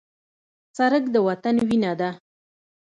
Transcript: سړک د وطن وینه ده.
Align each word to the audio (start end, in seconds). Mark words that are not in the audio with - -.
سړک 0.77 1.03
د 1.13 1.15
وطن 1.27 1.55
وینه 1.67 1.93
ده. 1.99 2.09